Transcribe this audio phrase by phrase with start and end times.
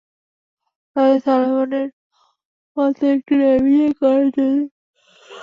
[0.95, 1.87] রাজা সলোমনের
[2.77, 4.61] মতো একটু ন্যায়বিচার করেন যদি।